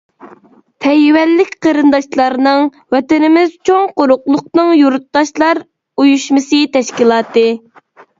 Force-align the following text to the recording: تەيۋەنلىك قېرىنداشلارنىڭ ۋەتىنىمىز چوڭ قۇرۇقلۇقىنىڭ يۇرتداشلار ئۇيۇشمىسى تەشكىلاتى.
تەيۋەنلىك 0.83 1.49
قېرىنداشلارنىڭ 1.65 2.63
ۋەتىنىمىز 2.95 3.51
چوڭ 3.69 3.85
قۇرۇقلۇقىنىڭ 4.01 4.71
يۇرتداشلار 4.79 5.61
ئۇيۇشمىسى 6.05 6.63
تەشكىلاتى. 6.79 7.45